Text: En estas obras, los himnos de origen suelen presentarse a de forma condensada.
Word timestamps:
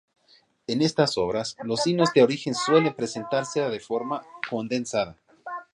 En 0.65 0.81
estas 0.81 1.15
obras, 1.19 1.55
los 1.61 1.85
himnos 1.85 2.11
de 2.11 2.23
origen 2.23 2.55
suelen 2.55 2.95
presentarse 2.95 3.61
a 3.61 3.69
de 3.69 3.79
forma 3.79 4.23
condensada. 4.49 5.15